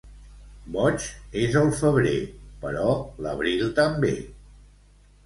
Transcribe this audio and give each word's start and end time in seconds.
Boig 0.75 1.03
és 1.41 1.57
el 1.61 1.69
febrer, 1.81 2.13
però 2.63 2.87
l'abril 3.27 3.63
també. 3.81 4.15